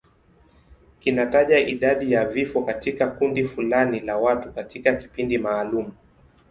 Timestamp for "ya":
2.11-2.25